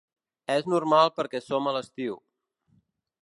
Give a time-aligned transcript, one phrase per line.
[0.53, 2.17] És normal perquè som a l'estiu.